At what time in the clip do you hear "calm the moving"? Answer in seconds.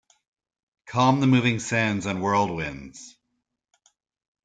0.87-1.59